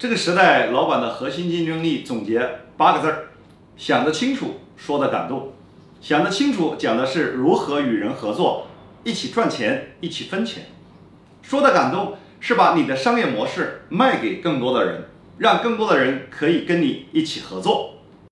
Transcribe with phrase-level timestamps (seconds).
[0.00, 2.40] 这个时代老板的核心竞争力总结
[2.78, 3.28] 八个字儿
[3.76, 5.52] 想得清楚说得感动。
[6.00, 8.68] 想得清楚讲的是如何与人合作
[9.04, 10.68] 一起赚钱一起分钱。
[11.42, 15.04] 说得感动是把你的商业模式卖给更多的人
[15.36, 17.99] 让更多的人可以跟你一起合作。